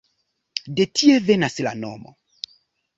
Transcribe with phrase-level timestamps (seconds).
[0.79, 2.19] De tie venas la nomo.